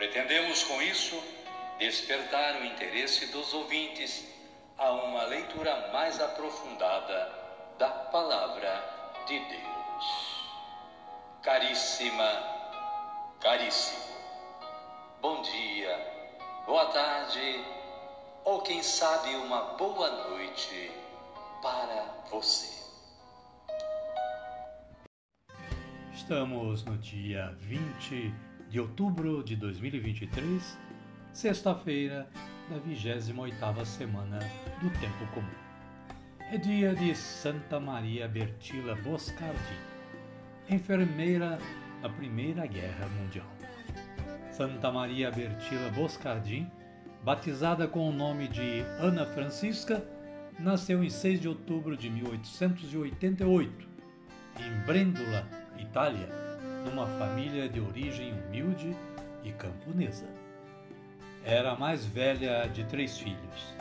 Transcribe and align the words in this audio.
Pretendemos 0.00 0.62
com 0.62 0.80
isso 0.80 1.22
despertar 1.78 2.58
o 2.58 2.64
interesse 2.64 3.26
dos 3.26 3.52
ouvintes 3.52 4.26
a 4.78 4.92
uma 4.92 5.24
leitura 5.24 5.90
mais 5.92 6.18
aprofundada 6.18 7.30
da 7.78 7.90
Palavra 7.90 8.82
de 9.26 9.38
Deus. 9.38 10.46
Caríssima, 11.42 12.32
caríssimo, 13.42 14.16
bom 15.20 15.42
dia, 15.42 15.94
boa 16.64 16.86
tarde 16.86 17.62
ou 18.46 18.62
quem 18.62 18.82
sabe 18.82 19.36
uma 19.36 19.74
boa 19.74 20.08
noite 20.30 20.90
para 21.60 22.24
você. 22.30 22.72
Estamos 26.14 26.84
no 26.86 26.96
dia 26.96 27.54
20 27.58 28.49
de 28.70 28.78
outubro 28.78 29.42
de 29.42 29.56
2023, 29.56 30.78
sexta-feira 31.32 32.28
da 32.70 32.76
28ª 32.78 33.84
semana 33.84 34.38
do 34.80 34.88
Tempo 35.00 35.26
Comum. 35.34 35.48
É 36.52 36.56
dia 36.56 36.94
de 36.94 37.12
Santa 37.16 37.80
Maria 37.80 38.28
Bertila 38.28 38.94
Boscardi, 38.94 39.76
enfermeira 40.68 41.58
na 42.00 42.08
Primeira 42.10 42.64
Guerra 42.64 43.08
Mundial. 43.08 43.50
Santa 44.52 44.92
Maria 44.92 45.32
Bertila 45.32 45.90
Boscardi, 45.90 46.64
batizada 47.24 47.88
com 47.88 48.08
o 48.08 48.12
nome 48.12 48.46
de 48.46 48.84
Ana 49.00 49.26
Francisca, 49.26 50.00
nasceu 50.60 51.02
em 51.02 51.10
6 51.10 51.40
de 51.40 51.48
outubro 51.48 51.96
de 51.96 52.08
1888, 52.08 53.88
em 54.60 54.86
Brêndula, 54.86 55.44
Itália 55.76 56.49
numa 56.84 57.06
família 57.18 57.68
de 57.68 57.80
origem 57.80 58.32
humilde 58.32 58.96
e 59.42 59.52
camponesa. 59.52 60.26
Era 61.44 61.72
a 61.72 61.76
mais 61.76 62.04
velha 62.04 62.68
de 62.68 62.84
três 62.84 63.18
filhos. 63.18 63.74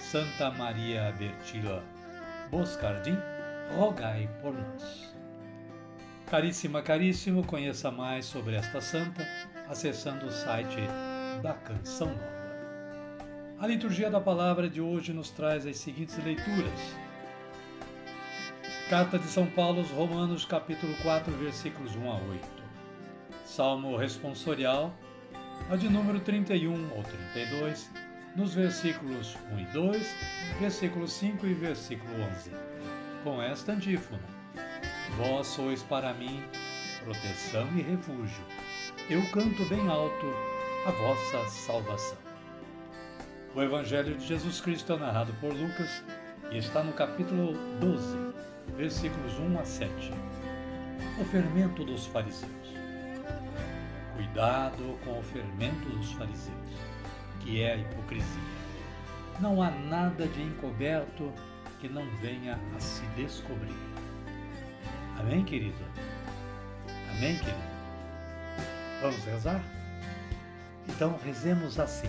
Santa 0.00 0.50
Maria 0.50 1.12
Bertila 1.18 1.82
Boscardim, 2.50 3.18
rogai 3.76 4.28
por 4.40 4.54
nós. 4.54 5.14
Caríssima, 6.26 6.82
caríssimo, 6.82 7.44
conheça 7.44 7.90
mais 7.90 8.24
sobre 8.26 8.56
esta 8.56 8.80
santa 8.80 9.26
acessando 9.68 10.26
o 10.26 10.30
site 10.30 10.80
da 11.42 11.54
Canção 11.54 12.08
Nova. 12.08 12.36
A 13.58 13.66
liturgia 13.66 14.10
da 14.10 14.20
palavra 14.20 14.68
de 14.68 14.80
hoje 14.80 15.12
nos 15.12 15.30
traz 15.30 15.66
as 15.66 15.76
seguintes 15.78 16.16
leituras. 16.22 16.96
Carta 18.88 19.18
de 19.18 19.26
São 19.26 19.46
Paulo 19.46 19.80
aos 19.80 19.90
Romanos, 19.90 20.44
capítulo 20.44 20.94
4, 21.02 21.32
versículos 21.38 21.96
1 21.96 22.08
a 22.08 22.14
8. 22.18 22.48
Salmo 23.44 23.96
responsorial, 23.96 24.94
a 25.68 25.74
de 25.74 25.88
número 25.88 26.20
31 26.20 26.92
ou 26.94 27.02
32, 27.02 27.90
nos 28.36 28.54
versículos 28.54 29.36
1 29.50 29.58
e 29.58 29.64
2, 29.72 30.14
versículo 30.60 31.08
5 31.08 31.46
e 31.48 31.54
versículo 31.54 32.12
11. 32.30 32.52
Com 33.24 33.42
esta 33.42 33.72
antífona: 33.72 34.22
Vós 35.16 35.48
sois 35.48 35.82
para 35.82 36.14
mim 36.14 36.40
proteção 37.02 37.66
e 37.76 37.82
refúgio. 37.82 38.44
Eu 39.10 39.20
canto 39.32 39.64
bem 39.64 39.88
alto 39.88 40.26
a 40.86 40.92
vossa 40.92 41.48
salvação. 41.48 42.18
O 43.52 43.60
Evangelho 43.60 44.16
de 44.16 44.24
Jesus 44.24 44.60
Cristo 44.60 44.92
é 44.92 44.96
narrado 44.96 45.34
por 45.40 45.52
Lucas 45.52 46.04
e 46.52 46.58
está 46.58 46.84
no 46.84 46.92
capítulo 46.92 47.52
12 47.80 48.45
versículos 48.76 49.38
1 49.38 49.58
a 49.58 49.64
7. 49.64 50.12
O 51.20 51.24
fermento 51.24 51.84
dos 51.84 52.06
fariseus. 52.06 52.50
Cuidado 54.14 54.98
com 55.04 55.18
o 55.18 55.22
fermento 55.22 55.88
dos 55.90 56.12
fariseus, 56.12 56.56
que 57.40 57.62
é 57.62 57.72
a 57.72 57.76
hipocrisia. 57.76 58.42
Não 59.40 59.62
há 59.62 59.70
nada 59.70 60.26
de 60.26 60.42
encoberto 60.42 61.32
que 61.80 61.88
não 61.88 62.04
venha 62.16 62.58
a 62.76 62.80
se 62.80 63.04
descobrir. 63.16 63.74
Amém, 65.18 65.44
querido? 65.44 65.84
Amém, 67.10 67.36
querido? 67.38 67.76
Vamos 69.00 69.24
rezar? 69.24 69.60
Então 70.88 71.18
rezemos 71.24 71.78
assim. 71.78 72.08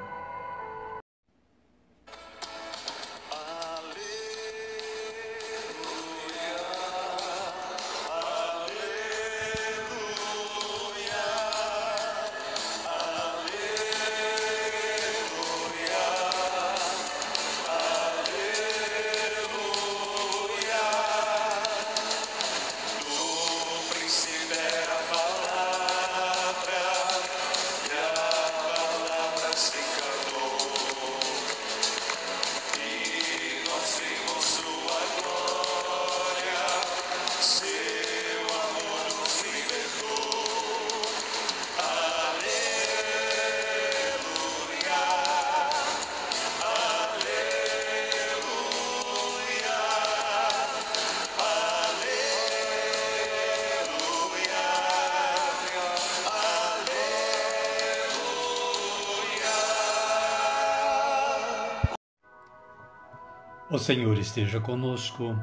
O 63.71 63.79
Senhor 63.79 64.17
esteja 64.17 64.59
conosco, 64.59 65.33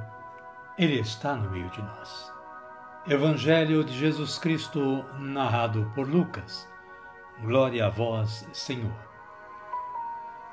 Ele 0.77 1.01
está 1.01 1.35
no 1.35 1.51
meio 1.51 1.71
de 1.71 1.81
nós. 1.81 2.31
Evangelho 3.09 3.83
de 3.83 3.99
Jesus 3.99 4.39
Cristo, 4.39 5.03
narrado 5.19 5.91
por 5.95 6.07
Lucas. 6.07 6.71
Glória 7.41 7.87
a 7.87 7.89
vós, 7.89 8.47
Senhor. 8.53 8.93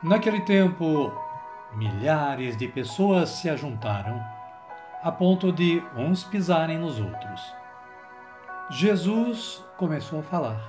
Naquele 0.02 0.40
tempo, 0.46 1.12
milhares 1.74 2.56
de 2.56 2.66
pessoas 2.70 3.28
se 3.28 3.50
ajuntaram, 3.50 4.24
a 5.04 5.12
ponto 5.12 5.52
de 5.52 5.84
uns 5.98 6.24
pisarem 6.24 6.78
nos 6.78 6.98
outros. 6.98 7.42
Jesus 8.70 9.62
começou 9.76 10.22
a 10.22 10.24
falar. 10.24 10.62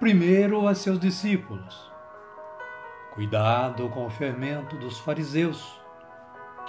primeiro 0.00 0.66
a 0.66 0.74
seus 0.74 0.98
discípulos. 0.98 1.92
Cuidado 3.14 3.88
com 3.90 4.04
o 4.04 4.10
fermento 4.10 4.76
dos 4.78 4.98
fariseus, 4.98 5.78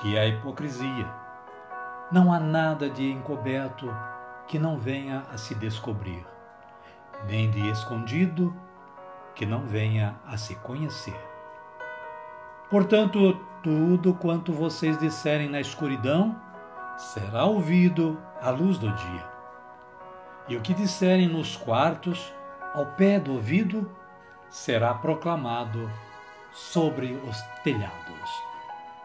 que 0.02 0.16
é 0.16 0.22
a 0.22 0.28
hipocrisia. 0.28 1.08
Não 2.12 2.34
há 2.34 2.40
nada 2.40 2.90
de 2.90 3.12
encoberto 3.12 3.94
que 4.48 4.58
não 4.58 4.78
venha 4.78 5.24
a 5.32 5.38
se 5.38 5.54
descobrir, 5.56 6.26
nem 7.28 7.52
de 7.52 7.70
escondido 7.70 8.54
que 9.36 9.46
não 9.46 9.62
venha 9.68 10.16
a 10.26 10.38
se 10.38 10.56
conhecer. 10.56 11.20
Portanto, 12.70 13.40
tudo 13.62 14.14
quanto 14.14 14.54
vocês 14.54 14.98
disserem 14.98 15.50
na 15.50 15.60
escuridão 15.60 16.36
será 16.98 17.46
ouvido 17.46 18.18
à 18.42 18.50
luz 18.50 18.78
do 18.78 18.92
dia. 18.92 19.26
E 20.48 20.56
o 20.56 20.62
que 20.62 20.74
disserem 20.74 21.28
nos 21.28 21.56
quartos, 21.56 22.34
ao 22.74 22.86
pé 22.86 23.20
do 23.20 23.34
ouvido, 23.34 23.90
será 24.50 24.94
proclamado 24.94 25.90
sobre 26.52 27.14
os 27.28 27.42
telhados. 27.64 28.49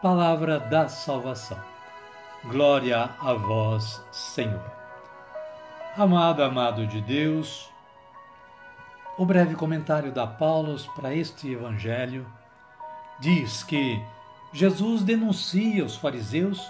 Palavra 0.05 0.59
da 0.59 0.87
salvação. 0.87 1.59
Glória 2.43 3.09
a 3.19 3.33
vós, 3.33 4.05
Senhor. 4.11 4.61
Amado, 5.97 6.43
amado 6.43 6.85
de 6.85 7.01
Deus, 7.01 7.71
o 9.17 9.25
breve 9.25 9.55
comentário 9.55 10.11
da 10.11 10.27
Paulo 10.27 10.77
para 10.95 11.11
este 11.11 11.51
evangelho 11.51 12.23
diz 13.19 13.63
que 13.63 13.99
Jesus 14.53 15.01
denuncia 15.01 15.83
os 15.83 15.95
fariseus 15.95 16.61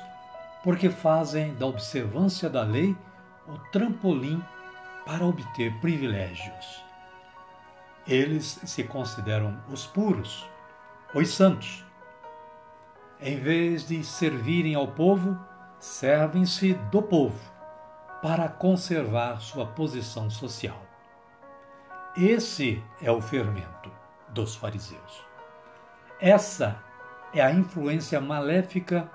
porque 0.63 0.89
fazem 0.89 1.53
da 1.55 1.65
observância 1.65 2.49
da 2.49 2.63
lei 2.63 2.95
o 3.49 3.57
trampolim 3.69 4.41
para 5.05 5.25
obter 5.25 5.77
privilégios. 5.81 6.81
Eles 8.07 8.61
se 8.63 8.85
consideram 8.85 9.61
os 9.69 9.85
puros, 9.85 10.47
os 11.13 11.27
santos. 11.35 11.84
Em 13.19 13.39
vez 13.39 13.87
de 13.87 14.03
servirem 14.03 14.75
ao 14.75 14.89
povo, 14.89 15.39
servem-se 15.79 16.73
do 16.91 17.01
povo 17.01 17.39
para 18.21 18.49
conservar 18.49 19.39
sua 19.39 19.65
posição 19.65 20.29
social. 20.29 20.81
Esse 22.17 22.83
é 23.01 23.09
o 23.11 23.21
fermento 23.21 23.91
dos 24.29 24.55
fariseus. 24.55 25.25
Essa 26.19 26.81
é 27.33 27.41
a 27.41 27.51
influência 27.51 28.19
maléfica 28.19 29.09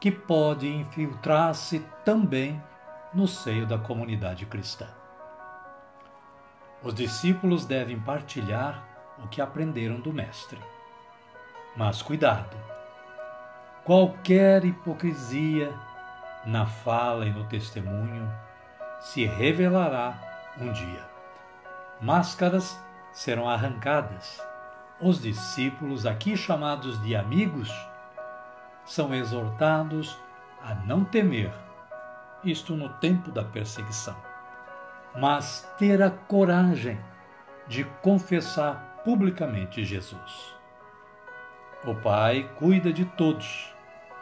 que 0.00 0.10
pode 0.10 0.68
infiltrar-se 0.68 1.80
também 2.04 2.62
no 3.12 3.26
seio 3.26 3.66
da 3.66 3.78
comunidade 3.78 4.46
cristã. 4.46 4.86
Os 6.82 6.94
discípulos 6.94 7.66
devem 7.66 7.98
partilhar 7.98 8.86
o 9.18 9.28
que 9.28 9.40
aprenderam 9.40 9.98
do 10.00 10.12
Mestre. 10.12 10.60
Mas 11.74 12.02
cuidado! 12.02 12.75
Qualquer 13.86 14.64
hipocrisia 14.64 15.72
na 16.44 16.66
fala 16.66 17.24
e 17.24 17.30
no 17.30 17.44
testemunho 17.44 18.28
se 19.00 19.24
revelará 19.24 20.18
um 20.60 20.72
dia 20.72 21.16
máscaras 22.00 22.78
serão 23.12 23.48
arrancadas. 23.48 24.42
Os 25.00 25.20
discípulos, 25.20 26.06
aqui 26.06 26.36
chamados 26.36 27.00
de 27.02 27.14
amigos, 27.14 27.70
são 28.84 29.14
exortados 29.14 30.18
a 30.62 30.74
não 30.74 31.04
temer, 31.04 31.52
isto 32.42 32.74
no 32.74 32.88
tempo 32.88 33.30
da 33.30 33.44
perseguição, 33.44 34.16
mas 35.14 35.70
ter 35.78 36.02
a 36.02 36.10
coragem 36.10 36.98
de 37.66 37.84
confessar 38.02 39.02
publicamente 39.04 39.84
Jesus. 39.84 40.56
O 41.84 41.94
Pai 41.94 42.50
cuida 42.58 42.92
de 42.92 43.04
todos 43.04 43.75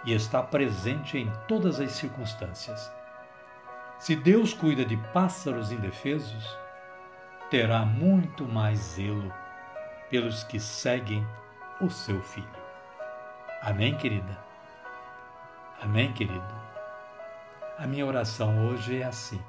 e 0.05 0.13
está 0.13 0.43
presente 0.43 1.19
em 1.19 1.33
todas 1.49 1.81
as 1.81 1.93
circunstâncias. 1.93 2.93
Se 3.99 4.15
Deus 4.15 4.53
cuida 4.53 4.85
de 4.85 4.97
pássaros 5.13 5.73
indefesos, 5.73 6.59
terá 7.51 7.87
muito 7.87 8.45
mais 8.47 8.79
zelo 8.79 9.33
pelos 10.11 10.45
que 10.45 10.61
seguem 10.61 11.27
o 11.81 11.89
seu 11.89 12.23
filho. 12.23 12.49
Amém, 13.63 13.97
querida? 13.97 14.39
Amém, 15.81 16.13
querido? 16.13 16.55
A 17.79 17.87
minha 17.87 18.07
oração 18.07 18.69
hoje 18.69 19.01
é 19.01 19.05
assim: 19.05 19.43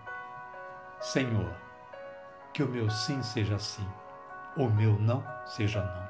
Senhor, 0.99 1.53
que 2.53 2.63
o 2.63 2.67
meu 2.67 2.89
sim 2.89 3.21
seja 3.21 3.59
sim, 3.59 3.87
o 4.55 4.69
meu 4.69 4.97
não 4.99 5.23
seja 5.45 5.83
não. 5.83 6.09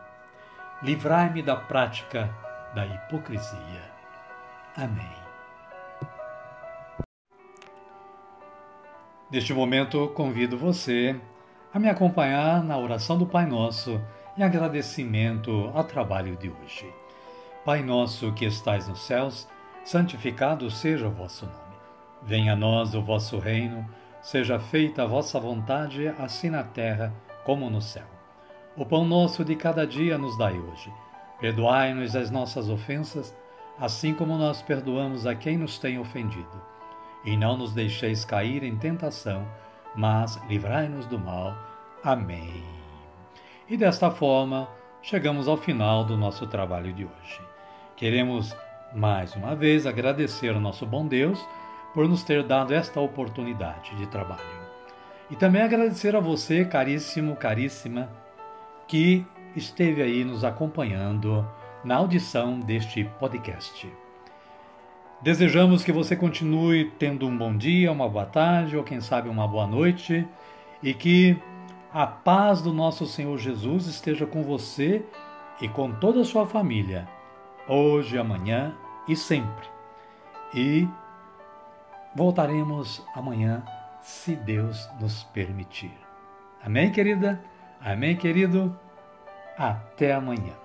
Livrai-me 0.84 1.42
da 1.42 1.56
prática 1.56 2.30
da 2.74 2.86
hipocrisia. 2.86 3.95
Amém. 4.78 5.16
Neste 9.32 9.54
momento, 9.54 10.08
convido 10.10 10.58
você 10.58 11.20
a 11.74 11.80
me 11.80 11.90
acompanhar 11.90 12.64
na 12.64 12.78
oração 12.78 13.18
do 13.18 13.26
Pai 13.26 13.46
Nosso 13.46 14.02
em 14.38 14.44
agradecimento 14.44 15.72
ao 15.74 15.84
trabalho 15.84 16.36
de 16.36 16.50
hoje. 16.50 16.94
Pai 17.64 17.82
nosso 17.82 18.32
que 18.34 18.46
estais 18.46 18.88
nos 18.88 19.02
céus, 19.02 19.48
santificado 19.84 20.70
seja 20.70 21.08
o 21.08 21.12
vosso 21.12 21.46
nome. 21.46 21.76
Venha 22.22 22.54
a 22.54 22.56
nós 22.56 22.94
o 22.94 23.02
vosso 23.02 23.40
reino, 23.40 23.90
seja 24.22 24.60
feita 24.60 25.04
a 25.04 25.08
vossa 25.08 25.40
vontade, 25.40 26.08
assim 26.20 26.50
na 26.50 26.64
terra 26.64 27.14
como 27.44 27.70
no 27.70 27.82
céu. 27.82 28.06
O 28.76 28.86
pão 28.86 29.06
nosso 29.06 29.44
de 29.46 29.56
cada 29.56 29.88
dia 29.88 30.18
nos 30.18 30.38
dai 30.38 30.60
hoje. 30.60 30.94
Perdoai-nos 31.40 32.16
as 32.16 32.30
nossas 32.30 32.70
ofensas, 32.70 33.36
assim 33.80 34.14
como 34.14 34.38
nós 34.38 34.62
perdoamos 34.62 35.26
a 35.26 35.36
quem 35.36 35.58
nos 35.58 35.78
tem 35.78 36.00
ofendido. 36.00 36.62
E 37.24 37.36
não 37.36 37.58
nos 37.58 37.74
deixeis 37.74 38.24
cair 38.24 38.64
em 38.64 38.76
tentação, 38.76 39.46
mas 39.96 40.40
livrai-nos 40.48 41.06
do 41.08 41.18
mal. 41.18 41.56
Amém. 42.04 42.64
E 43.68 43.76
desta 43.76 44.12
forma, 44.12 44.70
chegamos 45.02 45.48
ao 45.48 45.58
final 45.58 46.04
do 46.04 46.16
nosso 46.16 46.46
trabalho 46.48 46.94
de 46.94 47.04
hoje. 47.06 47.42
Queremos 47.96 48.56
mais 48.94 49.36
uma 49.36 49.56
vez 49.56 49.86
agradecer 49.86 50.54
ao 50.54 50.60
nosso 50.60 50.86
bom 50.86 51.08
Deus 51.08 51.44
por 51.94 52.08
nos 52.08 52.24
ter 52.24 52.44
dado 52.44 52.74
esta 52.74 53.00
oportunidade 53.00 53.96
de 53.96 54.06
trabalho. 54.08 54.66
E 55.30 55.36
também 55.36 55.62
agradecer 55.62 56.16
a 56.16 56.20
você, 56.20 56.64
caríssimo, 56.64 57.36
caríssima, 57.36 58.10
que 58.88 59.26
esteve 59.56 60.02
aí 60.02 60.24
nos 60.24 60.44
acompanhando 60.44 61.48
na 61.86 61.98
audição 61.98 62.60
deste 62.60 63.04
podcast. 63.20 63.88
Desejamos 65.22 65.84
que 65.84 65.92
você 65.92 66.16
continue 66.16 66.92
tendo 66.98 67.28
um 67.28 67.38
bom 67.38 67.56
dia, 67.56 67.92
uma 67.92 68.10
boa 68.10 68.26
tarde 68.26 68.76
ou 68.76 68.84
quem 68.84 69.00
sabe 69.00 69.30
uma 69.30 69.48
boa 69.48 69.68
noite 69.68 70.28
e 70.82 70.94
que 70.96 71.40
a 71.94 72.08
paz 72.08 72.62
do 72.62 72.74
nosso 72.74 73.06
Senhor 73.06 73.38
Jesus 73.38 73.86
esteja 73.86 74.26
com 74.26 74.42
você 74.42 75.06
e 75.62 75.70
com 75.70 75.92
toda 75.92 76.22
a 76.22 76.26
sua 76.26 76.48
família, 76.48 77.08
hoje, 77.68 78.18
amanhã 78.18 78.76
e 79.08 79.16
sempre. 79.16 79.68
E 80.54 80.88
voltaremos 82.16 83.06
amanhã, 83.16 83.64
se 84.02 84.36
Deus 84.36 84.90
nos 85.00 85.24
permitir. 85.24 85.94
Amém, 86.64 86.92
querida? 86.92 87.42
Amém, 87.80 88.16
querido? 88.16 88.76
Até 89.58 90.14
amanhã. 90.14 90.65